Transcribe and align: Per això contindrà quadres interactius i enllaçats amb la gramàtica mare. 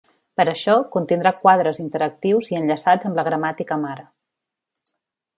Per 0.39 0.43
això 0.51 0.73
contindrà 0.93 1.31
quadres 1.43 1.81
interactius 1.83 2.49
i 2.53 2.57
enllaçats 2.61 3.09
amb 3.09 3.19
la 3.21 3.27
gramàtica 3.27 3.77
mare. 3.83 4.07